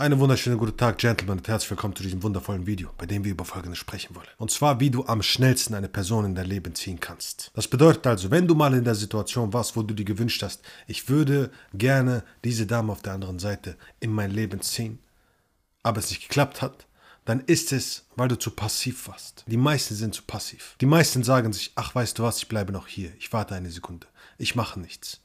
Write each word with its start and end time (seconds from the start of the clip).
Einen 0.00 0.20
wunderschönen 0.20 0.58
guten 0.58 0.76
Tag, 0.76 0.98
Gentlemen, 0.98 1.38
und 1.38 1.48
herzlich 1.48 1.70
willkommen 1.70 1.96
zu 1.96 2.04
diesem 2.04 2.22
wundervollen 2.22 2.68
Video, 2.68 2.90
bei 2.96 3.04
dem 3.04 3.24
wir 3.24 3.32
über 3.32 3.44
Folgendes 3.44 3.80
sprechen 3.80 4.14
wollen. 4.14 4.28
Und 4.36 4.52
zwar, 4.52 4.78
wie 4.78 4.90
du 4.90 5.04
am 5.04 5.22
schnellsten 5.22 5.74
eine 5.74 5.88
Person 5.88 6.24
in 6.24 6.36
dein 6.36 6.46
Leben 6.46 6.72
ziehen 6.76 7.00
kannst. 7.00 7.50
Das 7.54 7.66
bedeutet 7.66 8.06
also, 8.06 8.30
wenn 8.30 8.46
du 8.46 8.54
mal 8.54 8.72
in 8.74 8.84
der 8.84 8.94
Situation 8.94 9.52
warst, 9.52 9.74
wo 9.74 9.82
du 9.82 9.94
dir 9.94 10.04
gewünscht 10.04 10.40
hast, 10.44 10.62
ich 10.86 11.08
würde 11.08 11.50
gerne 11.74 12.22
diese 12.44 12.64
Dame 12.64 12.92
auf 12.92 13.02
der 13.02 13.14
anderen 13.14 13.40
Seite 13.40 13.76
in 13.98 14.12
mein 14.12 14.30
Leben 14.30 14.60
ziehen, 14.60 15.00
aber 15.82 15.98
es 15.98 16.10
nicht 16.10 16.28
geklappt 16.28 16.62
hat, 16.62 16.86
dann 17.24 17.40
ist 17.40 17.72
es, 17.72 18.06
weil 18.14 18.28
du 18.28 18.38
zu 18.38 18.52
passiv 18.52 19.08
warst. 19.08 19.42
Die 19.48 19.56
meisten 19.56 19.96
sind 19.96 20.14
zu 20.14 20.22
passiv. 20.22 20.76
Die 20.80 20.86
meisten 20.86 21.24
sagen 21.24 21.52
sich, 21.52 21.72
ach 21.74 21.92
weißt 21.96 22.20
du 22.20 22.22
was, 22.22 22.38
ich 22.38 22.46
bleibe 22.46 22.72
noch 22.72 22.86
hier, 22.86 23.10
ich 23.18 23.32
warte 23.32 23.56
eine 23.56 23.72
Sekunde, 23.72 24.06
ich 24.38 24.54
mache 24.54 24.78
nichts. 24.78 25.20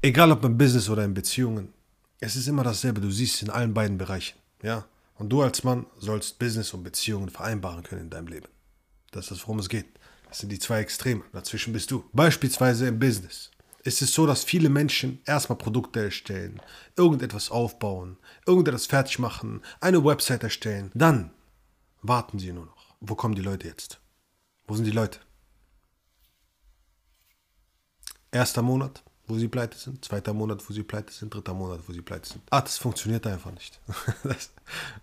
Egal 0.00 0.32
ob 0.32 0.42
im 0.42 0.56
Business 0.56 0.88
oder 0.88 1.04
in 1.04 1.12
Beziehungen, 1.12 1.74
es 2.20 2.36
ist 2.36 2.48
immer 2.48 2.64
dasselbe, 2.64 3.00
du 3.00 3.10
siehst 3.10 3.42
in 3.42 3.50
allen 3.50 3.74
beiden 3.74 3.98
Bereichen, 3.98 4.38
ja? 4.62 4.86
Und 5.18 5.30
du 5.30 5.42
als 5.42 5.64
Mann 5.64 5.86
sollst 5.98 6.38
Business 6.38 6.74
und 6.74 6.82
Beziehungen 6.82 7.30
vereinbaren 7.30 7.82
können 7.82 8.02
in 8.02 8.10
deinem 8.10 8.26
Leben. 8.26 8.48
Das 9.12 9.24
ist 9.24 9.30
das, 9.30 9.42
worum 9.42 9.58
es 9.58 9.68
geht. 9.68 9.86
Das 10.28 10.38
sind 10.38 10.50
die 10.50 10.58
zwei 10.58 10.80
Extreme. 10.80 11.24
Dazwischen 11.32 11.72
bist 11.72 11.90
du. 11.90 12.04
Beispielsweise 12.12 12.86
im 12.88 12.98
Business 12.98 13.50
ist 13.82 14.02
es 14.02 14.12
so, 14.12 14.26
dass 14.26 14.44
viele 14.44 14.68
Menschen 14.68 15.22
erstmal 15.24 15.56
Produkte 15.56 16.04
erstellen, 16.04 16.60
irgendetwas 16.96 17.50
aufbauen, 17.50 18.18
irgendetwas 18.44 18.86
fertig 18.86 19.18
machen, 19.18 19.62
eine 19.80 20.04
Website 20.04 20.42
erstellen. 20.42 20.90
Dann 20.94 21.30
warten 22.02 22.38
sie 22.38 22.52
nur 22.52 22.66
noch. 22.66 22.96
Wo 23.00 23.14
kommen 23.14 23.34
die 23.34 23.42
Leute 23.42 23.68
jetzt? 23.68 24.00
Wo 24.66 24.74
sind 24.74 24.84
die 24.84 24.90
Leute? 24.90 25.20
Erster 28.32 28.62
Monat, 28.62 29.02
wo 29.26 29.36
sie 29.36 29.48
pleite 29.48 29.76
sind, 29.76 30.04
zweiter 30.04 30.32
Monat, 30.32 30.62
wo 30.68 30.72
sie 30.72 30.82
pleite 30.82 31.12
sind, 31.12 31.34
dritter 31.34 31.54
Monat, 31.54 31.80
wo 31.86 31.92
sie 31.92 32.02
pleite 32.02 32.28
sind. 32.28 32.42
Ah, 32.50 32.60
das 32.60 32.78
funktioniert 32.78 33.26
einfach 33.26 33.52
nicht. 33.52 33.80
das, 34.22 34.50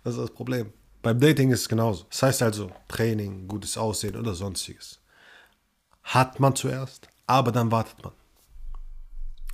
das 0.02 0.14
ist 0.14 0.20
das 0.20 0.30
Problem. 0.30 0.72
Beim 1.02 1.20
Dating 1.20 1.50
ist 1.50 1.60
es 1.60 1.68
genauso. 1.68 2.06
Das 2.10 2.22
heißt 2.22 2.42
also 2.42 2.70
Training, 2.88 3.46
gutes 3.46 3.76
Aussehen 3.76 4.16
oder 4.16 4.34
sonstiges. 4.34 5.00
Hat 6.02 6.40
man 6.40 6.56
zuerst, 6.56 7.08
aber 7.26 7.52
dann 7.52 7.70
wartet 7.70 8.02
man. 8.02 8.12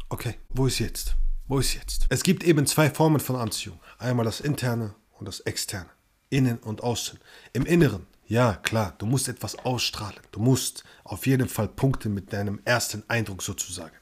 Okay, 0.09 0.37
wo 0.51 0.67
ist 0.67 0.79
jetzt? 0.79 1.17
Wo 1.49 1.59
ist 1.59 1.75
jetzt? 1.75 2.07
Es 2.09 2.23
gibt 2.23 2.45
eben 2.45 2.67
zwei 2.67 2.91
Formen 2.91 3.21
von 3.21 3.37
Anziehung. 3.37 3.81
Einmal 3.99 4.25
das 4.25 4.41
interne 4.41 4.95
und 5.19 5.27
das 5.27 5.41
externe. 5.41 5.91
Innen 6.29 6.59
und 6.59 6.83
außen. 6.83 7.19
Im 7.53 7.67
Inneren, 7.67 8.07
ja 8.27 8.55
klar, 8.55 8.95
du 8.99 9.07
musst 9.07 9.29
etwas 9.29 9.57
ausstrahlen. 9.57 10.21
Du 10.31 10.39
musst 10.39 10.85
auf 11.03 11.27
jeden 11.27 11.49
Fall 11.49 11.67
punkten 11.67 12.15
mit 12.15 12.33
deinem 12.33 12.61
ersten 12.65 13.03
Eindruck 13.09 13.43
sozusagen. 13.43 13.97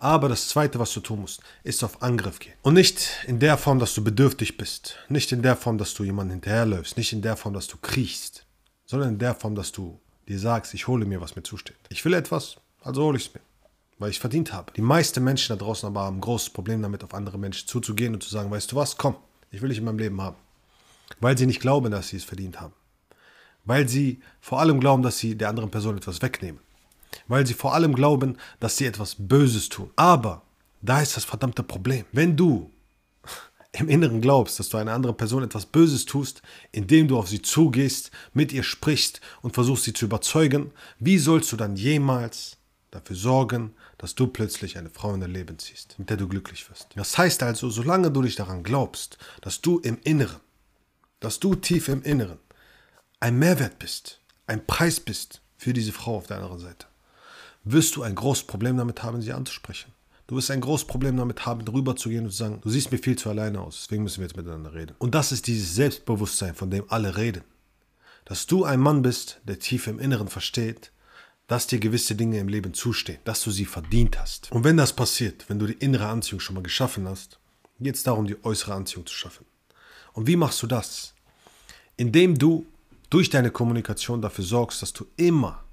Aber 0.00 0.28
das 0.28 0.48
Zweite, 0.48 0.78
was 0.78 0.92
du 0.92 1.00
tun 1.00 1.22
musst, 1.22 1.42
ist 1.64 1.82
auf 1.82 2.02
Angriff 2.02 2.38
gehen. 2.38 2.54
Und 2.62 2.74
nicht 2.74 3.24
in 3.26 3.40
der 3.40 3.58
Form, 3.58 3.80
dass 3.80 3.94
du 3.94 4.04
bedürftig 4.04 4.56
bist. 4.56 4.96
Nicht 5.08 5.32
in 5.32 5.42
der 5.42 5.56
Form, 5.56 5.76
dass 5.76 5.92
du 5.94 6.04
jemanden 6.04 6.32
hinterherläufst. 6.32 6.96
Nicht 6.96 7.12
in 7.12 7.22
der 7.22 7.36
Form, 7.36 7.52
dass 7.52 7.66
du 7.66 7.76
kriechst. 7.82 8.44
Sondern 8.86 9.10
in 9.10 9.18
der 9.18 9.34
Form, 9.34 9.56
dass 9.56 9.72
du 9.72 9.98
dir 10.28 10.38
sagst, 10.38 10.72
ich 10.74 10.86
hole 10.86 11.04
mir, 11.04 11.20
was 11.20 11.34
mir 11.34 11.42
zusteht. 11.42 11.76
Ich 11.88 12.04
will 12.04 12.14
etwas, 12.14 12.56
also 12.82 13.02
hole 13.02 13.18
ich 13.18 13.26
es 13.26 13.34
mir. 13.34 13.40
Weil 13.98 14.10
ich 14.10 14.20
verdient 14.20 14.52
habe. 14.52 14.72
Die 14.76 14.82
meisten 14.82 15.24
Menschen 15.24 15.58
da 15.58 15.64
draußen 15.64 15.88
aber 15.88 16.02
haben 16.02 16.18
ein 16.18 16.20
großes 16.20 16.50
Problem 16.50 16.80
damit, 16.80 17.02
auf 17.02 17.12
andere 17.12 17.36
Menschen 17.36 17.66
zuzugehen 17.66 18.14
und 18.14 18.22
zu 18.22 18.30
sagen, 18.30 18.52
weißt 18.52 18.70
du 18.70 18.76
was, 18.76 18.96
komm, 18.96 19.16
ich 19.50 19.60
will 19.60 19.70
dich 19.70 19.78
in 19.78 19.84
meinem 19.84 19.98
Leben 19.98 20.20
haben. 20.20 20.36
Weil 21.18 21.36
sie 21.36 21.46
nicht 21.46 21.60
glauben, 21.60 21.90
dass 21.90 22.08
sie 22.08 22.18
es 22.18 22.24
verdient 22.24 22.60
haben. 22.60 22.74
Weil 23.64 23.88
sie 23.88 24.20
vor 24.40 24.60
allem 24.60 24.78
glauben, 24.78 25.02
dass 25.02 25.18
sie 25.18 25.34
der 25.34 25.48
anderen 25.48 25.70
Person 25.70 25.96
etwas 25.96 26.22
wegnehmen 26.22 26.60
weil 27.28 27.46
sie 27.46 27.54
vor 27.54 27.74
allem 27.74 27.94
glauben, 27.94 28.36
dass 28.60 28.76
sie 28.76 28.86
etwas 28.86 29.16
Böses 29.18 29.68
tun. 29.68 29.90
Aber 29.96 30.42
da 30.82 31.00
ist 31.00 31.16
das 31.16 31.24
verdammte 31.24 31.62
Problem. 31.62 32.04
Wenn 32.12 32.36
du 32.36 32.70
im 33.72 33.88
Inneren 33.88 34.20
glaubst, 34.20 34.58
dass 34.58 34.68
du 34.68 34.78
einer 34.78 34.92
anderen 34.92 35.16
Person 35.16 35.44
etwas 35.44 35.66
Böses 35.66 36.06
tust, 36.06 36.42
indem 36.72 37.08
du 37.08 37.18
auf 37.18 37.28
sie 37.28 37.42
zugehst, 37.42 38.10
mit 38.32 38.52
ihr 38.52 38.62
sprichst 38.62 39.20
und 39.42 39.54
versuchst 39.54 39.84
sie 39.84 39.92
zu 39.92 40.06
überzeugen, 40.06 40.72
wie 40.98 41.18
sollst 41.18 41.52
du 41.52 41.56
dann 41.56 41.76
jemals 41.76 42.56
dafür 42.90 43.16
sorgen, 43.16 43.74
dass 43.98 44.14
du 44.14 44.26
plötzlich 44.26 44.78
eine 44.78 44.90
Frau 44.90 45.12
in 45.14 45.20
dein 45.20 45.32
Leben 45.32 45.58
ziehst, 45.58 45.98
mit 45.98 46.08
der 46.08 46.16
du 46.16 46.28
glücklich 46.28 46.68
wirst? 46.70 46.88
Das 46.94 47.18
heißt 47.18 47.42
also, 47.42 47.68
solange 47.68 48.10
du 48.10 48.22
dich 48.22 48.36
daran 48.36 48.62
glaubst, 48.62 49.18
dass 49.42 49.60
du 49.60 49.78
im 49.80 49.98
Inneren, 50.02 50.40
dass 51.20 51.38
du 51.38 51.54
tief 51.54 51.88
im 51.88 52.02
Inneren 52.02 52.38
ein 53.20 53.38
Mehrwert 53.38 53.78
bist, 53.78 54.20
ein 54.46 54.64
Preis 54.66 55.00
bist 55.00 55.42
für 55.56 55.72
diese 55.72 55.92
Frau 55.92 56.16
auf 56.16 56.26
der 56.26 56.38
anderen 56.38 56.60
Seite, 56.60 56.86
wirst 57.72 57.96
du 57.96 58.02
ein 58.02 58.14
großes 58.14 58.44
Problem 58.44 58.76
damit 58.76 59.02
haben, 59.02 59.22
sie 59.22 59.32
anzusprechen. 59.32 59.92
Du 60.26 60.36
wirst 60.36 60.50
ein 60.50 60.60
großes 60.60 60.86
Problem 60.86 61.16
damit 61.16 61.46
haben, 61.46 61.66
rüberzugehen 61.66 62.24
und 62.24 62.30
zu 62.30 62.36
sagen, 62.36 62.60
du 62.62 62.68
siehst 62.68 62.92
mir 62.92 62.98
viel 62.98 63.16
zu 63.16 63.30
alleine 63.30 63.60
aus, 63.60 63.82
deswegen 63.82 64.02
müssen 64.02 64.18
wir 64.18 64.26
jetzt 64.26 64.36
miteinander 64.36 64.74
reden. 64.74 64.94
Und 64.98 65.14
das 65.14 65.32
ist 65.32 65.46
dieses 65.46 65.74
Selbstbewusstsein, 65.74 66.54
von 66.54 66.70
dem 66.70 66.84
alle 66.88 67.16
reden. 67.16 67.44
Dass 68.26 68.46
du 68.46 68.64
ein 68.64 68.78
Mann 68.78 69.00
bist, 69.00 69.40
der 69.44 69.58
tief 69.58 69.86
im 69.86 69.98
Inneren 69.98 70.28
versteht, 70.28 70.92
dass 71.46 71.66
dir 71.66 71.78
gewisse 71.78 72.14
Dinge 72.14 72.38
im 72.38 72.48
Leben 72.48 72.74
zustehen, 72.74 73.18
dass 73.24 73.42
du 73.42 73.50
sie 73.50 73.64
verdient 73.64 74.20
hast. 74.20 74.52
Und 74.52 74.64
wenn 74.64 74.76
das 74.76 74.92
passiert, 74.92 75.48
wenn 75.48 75.58
du 75.58 75.66
die 75.66 75.72
innere 75.72 76.06
Anziehung 76.06 76.40
schon 76.40 76.54
mal 76.54 76.62
geschaffen 76.62 77.08
hast, 77.08 77.38
geht 77.80 77.94
es 77.94 78.02
darum, 78.02 78.26
die 78.26 78.44
äußere 78.44 78.74
Anziehung 78.74 79.06
zu 79.06 79.14
schaffen. 79.14 79.46
Und 80.12 80.26
wie 80.26 80.36
machst 80.36 80.62
du 80.62 80.66
das? 80.66 81.14
Indem 81.96 82.36
du 82.36 82.66
durch 83.08 83.30
deine 83.30 83.50
Kommunikation 83.50 84.20
dafür 84.20 84.44
sorgst, 84.44 84.82
dass 84.82 84.92
du 84.92 85.06
immer 85.16 85.64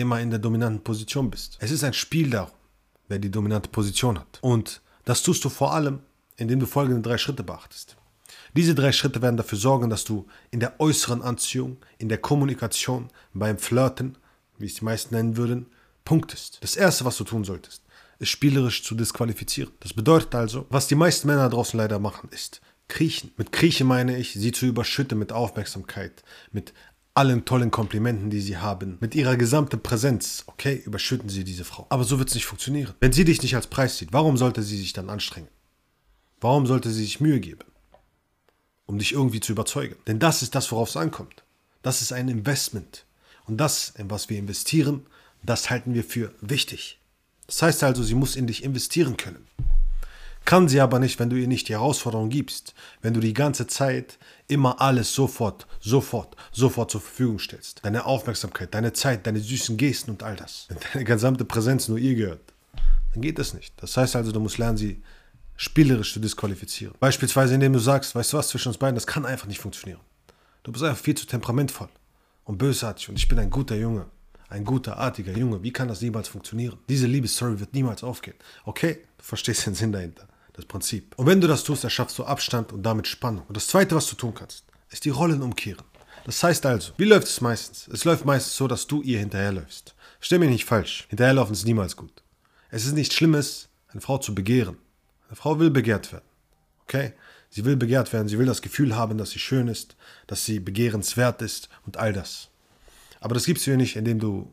immer 0.00 0.20
in 0.20 0.30
der 0.30 0.38
dominanten 0.38 0.82
Position 0.82 1.30
bist. 1.30 1.56
Es 1.60 1.70
ist 1.70 1.84
ein 1.84 1.92
Spiel 1.92 2.30
darum, 2.30 2.52
wer 3.08 3.18
die 3.18 3.30
dominante 3.30 3.68
Position 3.68 4.18
hat. 4.18 4.38
Und 4.40 4.80
das 5.04 5.22
tust 5.22 5.44
du 5.44 5.48
vor 5.48 5.72
allem, 5.72 6.00
indem 6.36 6.60
du 6.60 6.66
folgende 6.66 7.00
drei 7.00 7.18
Schritte 7.18 7.42
beachtest. 7.42 7.96
Diese 8.56 8.74
drei 8.74 8.92
Schritte 8.92 9.20
werden 9.22 9.36
dafür 9.36 9.58
sorgen, 9.58 9.90
dass 9.90 10.04
du 10.04 10.26
in 10.50 10.60
der 10.60 10.80
äußeren 10.80 11.22
Anziehung, 11.22 11.78
in 11.98 12.08
der 12.08 12.18
Kommunikation, 12.18 13.10
beim 13.32 13.58
Flirten, 13.58 14.16
wie 14.58 14.66
es 14.66 14.74
die 14.74 14.84
meisten 14.84 15.14
nennen 15.14 15.36
würden, 15.36 15.66
punktest. 16.04 16.58
Das 16.62 16.76
erste, 16.76 17.04
was 17.04 17.16
du 17.16 17.24
tun 17.24 17.44
solltest, 17.44 17.82
ist 18.18 18.28
spielerisch 18.28 18.84
zu 18.84 18.94
disqualifizieren. 18.94 19.72
Das 19.80 19.92
bedeutet 19.92 20.34
also, 20.34 20.66
was 20.70 20.86
die 20.86 20.94
meisten 20.94 21.26
Männer 21.26 21.48
draußen 21.48 21.76
leider 21.76 21.98
machen, 21.98 22.28
ist 22.30 22.60
kriechen. 22.88 23.32
Mit 23.36 23.50
kriechen 23.50 23.86
meine 23.86 24.16
ich, 24.16 24.34
sie 24.34 24.52
zu 24.52 24.66
überschütten 24.66 25.18
mit 25.18 25.32
Aufmerksamkeit, 25.32 26.22
mit 26.52 26.72
allen 27.14 27.44
tollen 27.44 27.70
Komplimenten, 27.70 28.28
die 28.28 28.40
sie 28.40 28.58
haben, 28.58 28.98
mit 29.00 29.14
ihrer 29.14 29.36
gesamten 29.36 29.80
Präsenz, 29.80 30.44
okay, 30.46 30.82
überschütten 30.84 31.28
sie 31.28 31.44
diese 31.44 31.64
Frau. 31.64 31.86
Aber 31.88 32.04
so 32.04 32.18
wird 32.18 32.28
es 32.28 32.34
nicht 32.34 32.46
funktionieren. 32.46 32.94
Wenn 33.00 33.12
sie 33.12 33.24
dich 33.24 33.40
nicht 33.40 33.54
als 33.54 33.68
Preis 33.68 33.96
sieht, 33.98 34.12
warum 34.12 34.36
sollte 34.36 34.62
sie 34.62 34.76
sich 34.76 34.92
dann 34.92 35.08
anstrengen? 35.08 35.48
Warum 36.40 36.66
sollte 36.66 36.90
sie 36.90 37.04
sich 37.04 37.20
Mühe 37.20 37.40
geben? 37.40 37.64
Um 38.86 38.98
dich 38.98 39.12
irgendwie 39.12 39.40
zu 39.40 39.52
überzeugen. 39.52 39.96
Denn 40.06 40.18
das 40.18 40.42
ist 40.42 40.54
das, 40.54 40.70
worauf 40.72 40.90
es 40.90 40.96
ankommt. 40.96 41.44
Das 41.82 42.02
ist 42.02 42.12
ein 42.12 42.28
Investment. 42.28 43.06
Und 43.46 43.58
das, 43.58 43.90
in 43.96 44.10
was 44.10 44.28
wir 44.28 44.38
investieren, 44.38 45.06
das 45.42 45.70
halten 45.70 45.94
wir 45.94 46.04
für 46.04 46.34
wichtig. 46.40 46.98
Das 47.46 47.62
heißt 47.62 47.84
also, 47.84 48.02
sie 48.02 48.14
muss 48.14 48.36
in 48.36 48.46
dich 48.46 48.64
investieren 48.64 49.16
können. 49.16 49.46
Kann 50.44 50.68
sie 50.68 50.80
aber 50.80 50.98
nicht, 50.98 51.18
wenn 51.18 51.30
du 51.30 51.36
ihr 51.36 51.48
nicht 51.48 51.68
die 51.68 51.72
Herausforderung 51.72 52.28
gibst, 52.28 52.74
wenn 53.00 53.14
du 53.14 53.20
die 53.20 53.32
ganze 53.32 53.66
Zeit 53.66 54.18
immer 54.46 54.80
alles 54.80 55.14
sofort, 55.14 55.66
sofort, 55.80 56.36
sofort 56.52 56.90
zur 56.90 57.00
Verfügung 57.00 57.38
stellst. 57.38 57.80
Deine 57.82 58.04
Aufmerksamkeit, 58.04 58.74
deine 58.74 58.92
Zeit, 58.92 59.26
deine 59.26 59.40
süßen 59.40 59.78
Gesten 59.78 60.10
und 60.10 60.22
all 60.22 60.36
das. 60.36 60.66
Wenn 60.68 60.78
deine 60.92 61.04
gesamte 61.04 61.44
Präsenz 61.46 61.88
nur 61.88 61.96
ihr 61.96 62.14
gehört, 62.14 62.52
dann 63.14 63.22
geht 63.22 63.38
das 63.38 63.54
nicht. 63.54 63.72
Das 63.78 63.96
heißt 63.96 64.16
also, 64.16 64.32
du 64.32 64.40
musst 64.40 64.58
lernen, 64.58 64.76
sie 64.76 65.02
spielerisch 65.56 66.12
zu 66.12 66.20
disqualifizieren. 66.20 66.94
Beispielsweise, 67.00 67.54
indem 67.54 67.72
du 67.72 67.78
sagst, 67.78 68.14
weißt 68.14 68.34
du 68.34 68.36
was, 68.36 68.48
zwischen 68.48 68.68
uns 68.68 68.78
beiden, 68.78 68.96
das 68.96 69.06
kann 69.06 69.24
einfach 69.24 69.46
nicht 69.46 69.60
funktionieren. 69.60 70.00
Du 70.62 70.72
bist 70.72 70.84
einfach 70.84 71.02
viel 71.02 71.14
zu 71.14 71.26
temperamentvoll 71.26 71.88
und 72.44 72.58
bösartig 72.58 73.08
und 73.08 73.16
ich 73.16 73.28
bin 73.28 73.38
ein 73.38 73.50
guter 73.50 73.76
Junge. 73.76 74.06
Ein 74.50 74.64
guter, 74.64 74.98
artiger 74.98 75.36
Junge. 75.36 75.62
Wie 75.62 75.72
kann 75.72 75.88
das 75.88 76.02
niemals 76.02 76.28
funktionieren? 76.28 76.78
Diese 76.88 77.06
Liebesstory 77.06 77.58
wird 77.60 77.72
niemals 77.72 78.04
aufgehen. 78.04 78.36
Okay, 78.64 78.98
du 79.16 79.24
verstehst 79.24 79.66
den 79.66 79.74
Sinn 79.74 79.90
dahinter 79.90 80.28
das 80.54 80.64
Prinzip. 80.64 81.14
Und 81.16 81.26
wenn 81.26 81.40
du 81.40 81.46
das 81.46 81.64
tust, 81.64 81.84
erschaffst 81.84 82.18
du 82.18 82.24
Abstand 82.24 82.72
und 82.72 82.82
damit 82.82 83.06
Spannung. 83.06 83.44
Und 83.46 83.56
das 83.56 83.66
Zweite, 83.66 83.94
was 83.94 84.08
du 84.08 84.16
tun 84.16 84.34
kannst, 84.34 84.64
ist 84.90 85.04
die 85.04 85.10
Rollen 85.10 85.42
umkehren. 85.42 85.84
Das 86.24 86.42
heißt 86.42 86.64
also, 86.64 86.92
wie 86.96 87.04
läuft 87.04 87.26
es 87.26 87.40
meistens? 87.40 87.86
Es 87.88 88.04
läuft 88.04 88.24
meistens 88.24 88.56
so, 88.56 88.66
dass 88.66 88.86
du 88.86 89.02
ihr 89.02 89.18
hinterherläufst. 89.18 89.94
Stell 90.20 90.38
mir 90.38 90.48
nicht 90.48 90.64
falsch, 90.64 91.06
hinterherlaufen 91.10 91.52
ist 91.52 91.66
niemals 91.66 91.96
gut. 91.96 92.22
Es 92.70 92.86
ist 92.86 92.94
nichts 92.94 93.14
Schlimmes, 93.14 93.68
eine 93.88 94.00
Frau 94.00 94.18
zu 94.18 94.34
begehren. 94.34 94.78
Eine 95.28 95.36
Frau 95.36 95.58
will 95.58 95.70
begehrt 95.70 96.12
werden. 96.12 96.24
Okay? 96.84 97.12
Sie 97.50 97.64
will 97.64 97.76
begehrt 97.76 98.12
werden, 98.12 98.28
sie 98.28 98.38
will 98.38 98.46
das 98.46 98.62
Gefühl 98.62 98.96
haben, 98.96 99.18
dass 99.18 99.30
sie 99.30 99.38
schön 99.38 99.68
ist, 99.68 99.96
dass 100.26 100.44
sie 100.44 100.60
begehrenswert 100.60 101.42
ist 101.42 101.68
und 101.84 101.98
all 101.98 102.12
das. 102.12 102.48
Aber 103.20 103.34
das 103.34 103.44
gibst 103.44 103.66
du 103.66 103.70
ihr 103.70 103.76
nicht, 103.76 103.96
indem 103.96 104.18
du 104.18 104.52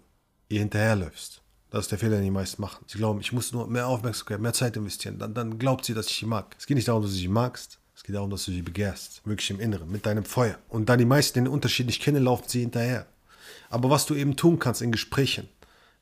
ihr 0.50 0.60
hinterherläufst. 0.60 1.41
Das 1.72 1.86
ist 1.86 1.92
der 1.92 2.00
Fehler, 2.00 2.18
den 2.18 2.26
die 2.26 2.32
meisten 2.32 2.62
machen. 2.62 2.84
Sie 2.86 2.98
glauben, 2.98 3.22
ich 3.22 3.32
muss 3.32 3.54
nur 3.54 3.66
mehr 3.68 3.88
Aufmerksamkeit, 3.88 4.40
mehr 4.40 4.54
Zeit 4.54 4.76
investieren. 4.76 5.18
Dann, 5.18 5.34
dann 5.34 5.58
glaubt 5.58 5.86
sie, 5.86 5.94
dass 5.94 6.08
ich 6.08 6.18
sie 6.18 6.26
mag. 6.26 6.56
Es 6.60 6.68
geht 6.68 6.76
nicht 6.76 6.88
darum, 6.88 7.02
dass 7.02 7.12
du 7.12 7.18
sie 7.18 7.28
magst. 7.28 7.80
Es 7.96 8.04
geht 8.04 8.16
darum, 8.16 8.30
dass 8.30 8.46
du 8.46 8.52
sie 8.52 8.62
begehrst. 8.62 9.22
Wirklich 9.26 9.50
im 9.52 9.60
Inneren, 9.60 9.90
mit 9.90 10.06
deinem 10.06 10.26
Feuer. 10.26 10.58
Und 10.70 10.90
da 10.90 10.98
die 10.98 11.06
meisten 11.06 11.40
den 11.40 11.48
Unterschied 11.48 11.86
nicht 11.86 12.02
kennen, 12.02 12.24
laufen 12.24 12.46
sie 12.48 12.60
hinterher. 12.62 13.06
Aber 13.70 13.90
was 13.90 14.06
du 14.06 14.16
eben 14.16 14.36
tun 14.36 14.60
kannst 14.60 14.82
in 14.82 14.92
Gesprächen, 14.92 15.48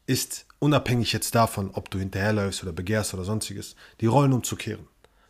ist 0.08 0.48
unabhängig 0.58 1.14
jetzt 1.14 1.36
davon, 1.36 1.70
ob 1.74 1.92
du 1.92 2.00
hinterherläufst 2.00 2.64
oder 2.64 2.72
begehrst 2.72 3.14
oder 3.14 3.24
sonstiges, 3.24 3.76
die 4.02 4.08
Rollen 4.08 4.34
umzukehren. 4.34 4.88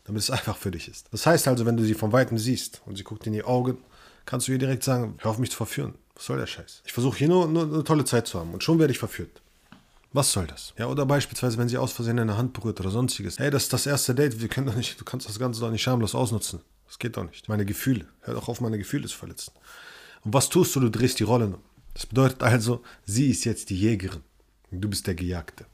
damit 0.10 0.24
es 0.24 0.32
einfach 0.32 0.58
für 0.58 0.72
dich 0.72 0.88
ist. 0.88 1.08
Das 1.12 1.28
heißt 1.28 1.48
also, 1.48 1.68
wenn 1.68 1.78
du 1.78 1.84
sie 1.84 1.94
von 1.94 2.12
Weitem 2.12 2.40
siehst 2.40 2.82
und 2.88 2.96
sie 2.96 3.04
guckt 3.04 3.28
in 3.28 3.34
die 3.34 3.44
Augen, 3.44 3.78
kannst 4.26 4.48
du 4.48 4.52
ihr 4.52 4.58
direkt 4.58 4.84
sagen, 4.84 5.16
hör 5.20 5.30
auf 5.30 5.38
mich 5.38 5.52
zu 5.52 5.58
verführen. 5.58 5.94
Was 6.16 6.26
soll 6.26 6.40
der 6.40 6.48
Scheiß? 6.48 6.82
Ich 6.84 6.94
versuche 6.94 7.20
hier 7.20 7.28
nur, 7.28 7.48
nur 7.48 7.64
eine 7.64 7.84
tolle 7.84 8.06
Zeit 8.06 8.26
zu 8.26 8.40
haben 8.40 8.52
und 8.52 8.64
schon 8.64 8.80
werde 8.80 8.92
ich 8.92 8.98
verführt. 8.98 9.42
Was 10.12 10.32
soll 10.32 10.48
das? 10.48 10.74
Ja, 10.78 10.88
oder 10.88 11.06
beispielsweise, 11.06 11.58
wenn 11.58 11.70
sie 11.70 11.78
aus 11.78 11.92
Versehen 11.92 12.18
eine 12.18 12.36
Hand 12.36 12.54
berührt 12.54 12.80
oder 12.80 12.90
sonstiges. 12.90 13.38
Hey, 13.38 13.52
das 13.52 13.64
ist 13.64 13.74
das 13.74 13.86
erste 13.86 14.16
Date, 14.16 14.42
wir 14.42 14.48
können 14.48 14.66
doch 14.66 14.76
nicht, 14.76 15.00
du 15.00 15.06
kannst 15.06 15.30
das 15.30 15.38
Ganze 15.38 15.62
doch 15.62 15.70
nicht 15.70 15.84
schamlos 15.84 16.16
ausnutzen. 16.16 16.62
Das 16.88 16.98
geht 16.98 17.18
doch 17.18 17.24
nicht. 17.24 17.48
Meine 17.48 17.66
Gefühle. 17.66 18.06
Hör 18.22 18.34
doch 18.34 18.48
auf, 18.48 18.62
meine 18.62 18.80
Gefühle 18.80 19.08
zu 19.08 19.16
verletzen. 19.16 19.54
Und 20.24 20.34
was 20.34 20.50
tust 20.50 20.76
du? 20.76 20.80
Du 20.80 20.90
drehst 20.90 21.20
die 21.20 21.24
Rollen 21.24 21.54
um. 21.54 21.62
Das 21.94 22.08
bedeutet 22.08 22.42
also, 22.42 22.82
sie 23.06 23.30
ist 23.30 23.46
jetzt 23.46 23.70
die 23.70 23.78
Jägerin. 23.78 24.24
Du 24.72 24.90
bist 24.90 25.06
der 25.06 25.16
Gejagte. 25.16 25.66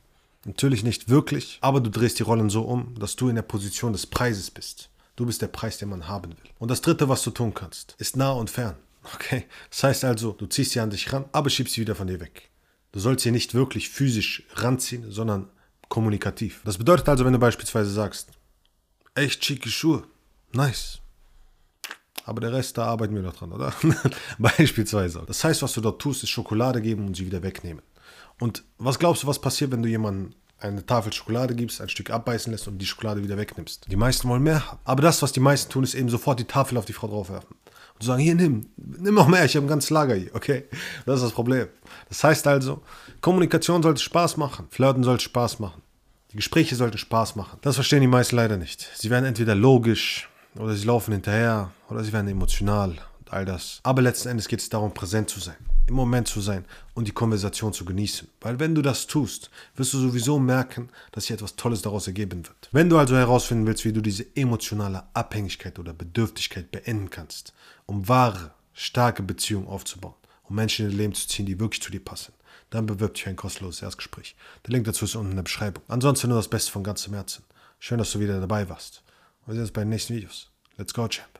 Natürlich 0.43 0.83
nicht 0.83 1.09
wirklich, 1.09 1.57
aber 1.61 1.79
du 1.79 1.89
drehst 1.89 2.19
die 2.19 2.23
Rollen 2.23 2.49
so 2.49 2.63
um, 2.63 2.93
dass 2.99 3.15
du 3.15 3.29
in 3.29 3.35
der 3.35 3.41
Position 3.41 3.93
des 3.93 4.05
Preises 4.05 4.51
bist. 4.51 4.89
Du 5.15 5.25
bist 5.25 5.41
der 5.41 5.47
Preis, 5.47 5.77
den 5.77 5.89
man 5.89 6.07
haben 6.07 6.31
will. 6.31 6.51
Und 6.59 6.69
das 6.69 6.81
dritte, 6.81 7.07
was 7.07 7.23
du 7.23 7.31
tun 7.31 7.53
kannst, 7.53 7.95
ist 7.97 8.17
nah 8.17 8.31
und 8.31 8.49
fern. 8.49 8.75
Okay? 9.13 9.45
Das 9.69 9.83
heißt 9.83 10.03
also, 10.03 10.31
du 10.31 10.47
ziehst 10.47 10.71
sie 10.71 10.79
an 10.79 10.89
dich 10.89 11.13
ran, 11.13 11.25
aber 11.31 11.49
schiebst 11.49 11.75
sie 11.75 11.81
wieder 11.81 11.95
von 11.95 12.07
dir 12.07 12.19
weg. 12.19 12.49
Du 12.95 13.01
sollst 13.01 13.23
sie 13.23 13.31
nicht 13.31 13.53
wirklich 13.53 13.89
physisch 13.89 14.43
ranziehen, 14.53 15.11
sondern 15.11 15.49
kommunikativ. 15.89 16.61
Das 16.63 16.77
bedeutet 16.77 17.09
also, 17.09 17.25
wenn 17.25 17.33
du 17.33 17.39
beispielsweise 17.39 17.89
sagst, 17.89 18.29
echt 19.15 19.43
schicke 19.43 19.67
Schuhe, 19.67 20.03
nice. 20.53 20.99
Aber 22.23 22.39
der 22.39 22.53
Rest, 22.53 22.77
da 22.77 22.85
arbeiten 22.85 23.13
wir 23.13 23.21
noch 23.21 23.35
dran, 23.35 23.51
oder? 23.51 23.73
beispielsweise. 24.39 25.23
Das 25.27 25.43
heißt, 25.43 25.61
was 25.61 25.73
du 25.73 25.81
dort 25.81 26.01
tust, 26.01 26.23
ist 26.23 26.29
Schokolade 26.29 26.81
geben 26.81 27.05
und 27.05 27.17
sie 27.17 27.25
wieder 27.25 27.43
wegnehmen. 27.43 27.83
Und 28.39 28.63
was 28.77 28.97
glaubst 28.97 29.23
du, 29.23 29.27
was 29.27 29.41
passiert, 29.41 29.73
wenn 29.73 29.83
du 29.83 29.89
jemandem 29.89 30.33
eine 30.57 30.85
Tafel 30.85 31.11
Schokolade 31.11 31.53
gibst, 31.53 31.81
ein 31.81 31.89
Stück 31.89 32.11
abbeißen 32.11 32.49
lässt 32.49 32.69
und 32.69 32.77
die 32.77 32.85
Schokolade 32.85 33.21
wieder 33.21 33.35
wegnimmst? 33.35 33.91
Die 33.91 33.97
meisten 33.97 34.29
wollen 34.29 34.41
mehr 34.41 34.71
haben. 34.71 34.79
Aber 34.85 35.01
das, 35.01 35.21
was 35.21 35.33
die 35.33 35.41
meisten 35.41 35.69
tun, 35.69 35.83
ist 35.83 35.95
eben 35.95 36.07
sofort 36.07 36.39
die 36.39 36.45
Tafel 36.45 36.77
auf 36.77 36.85
die 36.85 36.93
Frau 36.93 37.09
draufwerfen. 37.09 37.57
Und 37.95 38.05
sagen, 38.05 38.21
hier, 38.21 38.35
nimm, 38.35 38.67
nimm 38.75 39.15
noch 39.15 39.27
mehr, 39.27 39.45
ich 39.45 39.55
habe 39.55 39.65
ein 39.65 39.69
ganzes 39.69 39.89
Lager 39.89 40.15
hier, 40.15 40.33
okay? 40.33 40.65
Das 41.05 41.17
ist 41.17 41.23
das 41.23 41.31
Problem. 41.31 41.67
Das 42.09 42.23
heißt 42.23 42.45
also, 42.47 42.81
Kommunikation 43.21 43.81
sollte 43.81 44.01
Spaß 44.01 44.37
machen, 44.37 44.67
Flirten 44.69 45.03
sollte 45.03 45.23
Spaß 45.23 45.59
machen. 45.59 45.81
Die 46.31 46.37
Gespräche 46.37 46.75
sollten 46.75 46.97
Spaß 46.97 47.37
machen. 47.37 47.57
Das 47.61 47.75
verstehen 47.75 48.01
die 48.01 48.07
meisten 48.07 48.35
leider 48.35 48.57
nicht. 48.57 48.89
Sie 48.95 49.09
werden 49.09 49.23
entweder 49.23 49.55
logisch 49.55 50.29
oder 50.57 50.75
sie 50.75 50.85
laufen 50.85 51.13
hinterher 51.13 51.71
oder 51.89 52.03
sie 52.03 52.11
werden 52.11 52.27
emotional 52.27 52.89
und 53.19 53.31
all 53.31 53.45
das. 53.45 53.79
Aber 53.83 54.01
letzten 54.01 54.29
Endes 54.29 54.49
geht 54.49 54.59
es 54.59 54.67
darum, 54.67 54.93
präsent 54.93 55.29
zu 55.29 55.39
sein 55.39 55.55
im 55.87 55.95
Moment 55.95 56.27
zu 56.27 56.41
sein 56.41 56.65
und 56.93 57.07
die 57.07 57.11
Konversation 57.11 57.73
zu 57.73 57.85
genießen. 57.85 58.27
Weil 58.41 58.59
wenn 58.59 58.75
du 58.75 58.81
das 58.81 59.07
tust, 59.07 59.49
wirst 59.75 59.93
du 59.93 59.99
sowieso 59.99 60.39
merken, 60.39 60.89
dass 61.11 61.25
sich 61.25 61.33
etwas 61.33 61.55
Tolles 61.55 61.81
daraus 61.81 62.07
ergeben 62.07 62.45
wird. 62.45 62.69
Wenn 62.71 62.89
du 62.89 62.97
also 62.97 63.15
herausfinden 63.15 63.67
willst, 63.67 63.85
wie 63.85 63.93
du 63.93 64.01
diese 64.01 64.25
emotionale 64.35 65.03
Abhängigkeit 65.13 65.77
oder 65.79 65.93
Bedürftigkeit 65.93 66.71
beenden 66.71 67.09
kannst, 67.09 67.53
um 67.85 68.07
wahre, 68.07 68.51
starke 68.73 69.23
Beziehungen 69.23 69.67
aufzubauen, 69.67 70.15
um 70.43 70.55
Menschen 70.55 70.85
in 70.85 70.91
dein 70.91 70.97
Leben 70.97 71.13
zu 71.13 71.27
ziehen, 71.27 71.45
die 71.45 71.59
wirklich 71.59 71.81
zu 71.81 71.91
dir 71.91 72.03
passen, 72.03 72.33
dann 72.69 72.85
bewirb 72.85 73.13
dich 73.13 73.23
für 73.23 73.29
ein 73.29 73.35
kostenloses 73.35 73.81
Erstgespräch. 73.81 74.35
Der 74.65 74.73
Link 74.73 74.85
dazu 74.85 75.05
ist 75.05 75.15
unten 75.15 75.31
in 75.31 75.37
der 75.37 75.43
Beschreibung. 75.43 75.83
Ansonsten 75.87 76.29
nur 76.29 76.37
das 76.37 76.49
Beste 76.49 76.71
von 76.71 76.83
ganzem 76.83 77.13
Herzen. 77.13 77.43
Schön, 77.79 77.99
dass 77.99 78.11
du 78.11 78.19
wieder 78.19 78.39
dabei 78.39 78.67
warst. 78.69 79.03
Wir 79.45 79.53
sehen 79.53 79.61
uns 79.61 79.71
bei 79.71 79.81
den 79.81 79.89
nächsten 79.89 80.15
Videos. 80.15 80.49
Let's 80.77 80.93
go, 80.93 81.07
Champ. 81.07 81.39